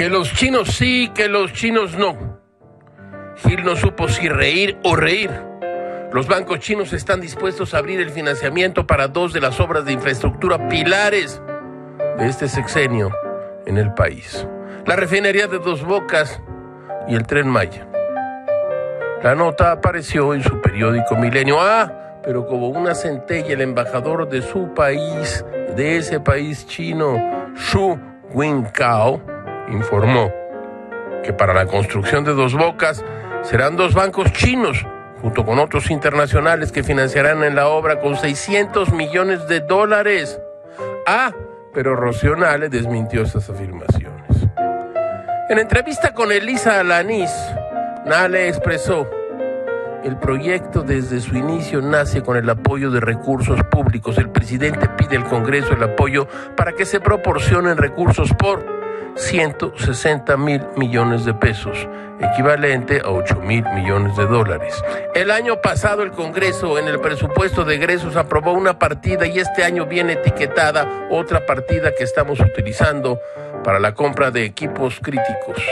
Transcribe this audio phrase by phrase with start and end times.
[0.00, 2.40] Que los chinos sí, que los chinos no.
[3.44, 5.30] Gil no supo si reír o reír.
[6.10, 9.92] Los bancos chinos están dispuestos a abrir el financiamiento para dos de las obras de
[9.92, 11.42] infraestructura pilares
[12.16, 13.10] de este sexenio
[13.66, 14.48] en el país.
[14.86, 16.40] La refinería de Dos Bocas
[17.06, 17.86] y el tren Maya.
[19.22, 21.60] La nota apareció en su periódico Milenio.
[21.60, 25.44] Ah, pero como una centella, el embajador de su país,
[25.76, 27.98] de ese país chino, Xu
[28.32, 29.20] Wincao,
[29.70, 30.32] informó
[31.22, 33.04] que para la construcción de Dos Bocas
[33.42, 34.84] serán dos bancos chinos
[35.20, 40.40] junto con otros internacionales que financiarán en la obra con 600 millones de dólares.
[41.06, 41.32] Ah,
[41.74, 44.48] pero Rocío Nale desmintió esas afirmaciones.
[45.48, 47.30] En entrevista con Elisa Alanis,
[48.06, 49.08] Nale expresó,
[50.04, 54.16] el proyecto desde su inicio nace con el apoyo de recursos públicos.
[54.16, 56.26] El presidente pide al Congreso el apoyo
[56.56, 58.79] para que se proporcionen recursos por
[59.20, 61.86] 160 mil millones de pesos,
[62.20, 64.82] equivalente a 8 mil millones de dólares.
[65.14, 69.62] El año pasado el Congreso en el presupuesto de egresos aprobó una partida y este
[69.62, 73.20] año viene etiquetada otra partida que estamos utilizando
[73.62, 75.62] para la compra de equipos críticos,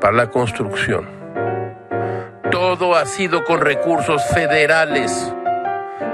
[0.00, 1.06] para la construcción.
[2.50, 5.32] Todo ha sido con recursos federales.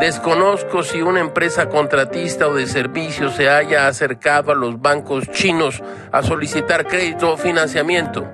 [0.00, 5.82] Desconozco si una empresa contratista o de servicios se haya acercado a los bancos chinos
[6.12, 8.24] a solicitar crédito o financiamiento.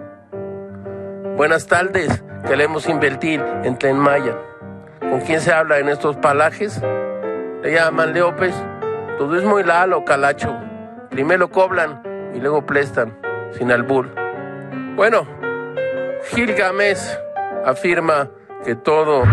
[1.37, 4.37] Buenas tardes, queremos invertir en Tren Maya.
[5.01, 6.81] ¿Con quién se habla en estos palajes?
[7.63, 8.55] Le llaman Leópez.
[9.19, 10.55] Todo es muy lalo, calacho.
[11.11, 12.03] Primero cobran
[12.35, 13.19] y luego prestan,
[13.53, 14.09] sin albur.
[14.97, 15.27] Bueno,
[16.31, 17.19] Gilgamesh
[17.65, 18.29] afirma
[18.65, 19.25] que todo,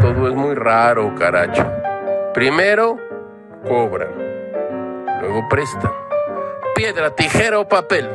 [0.00, 1.66] todo es muy raro, caracho.
[2.34, 2.98] Primero
[3.68, 4.10] cobran,
[5.20, 5.92] luego prestan.
[6.74, 8.08] Piedra, tijera o papel.